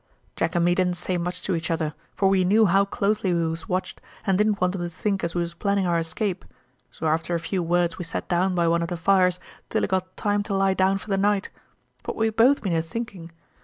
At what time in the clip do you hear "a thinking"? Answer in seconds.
12.73-13.31